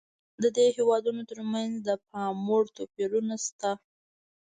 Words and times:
د 0.41 0.43
دې 0.57 0.67
هېوادونو 0.77 1.21
ترمنځ 1.31 1.71
د 1.87 1.89
پاموړ 2.09 2.63
توپیرونه 2.77 3.35
شته. 3.45 3.71